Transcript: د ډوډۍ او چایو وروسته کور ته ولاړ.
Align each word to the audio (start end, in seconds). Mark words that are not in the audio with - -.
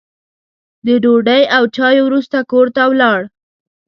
د 0.85 0.87
ډوډۍ 1.03 1.43
او 1.55 1.63
چایو 1.75 2.03
وروسته 2.07 2.37
کور 2.51 2.67
ته 2.75 2.81
ولاړ. 2.91 3.19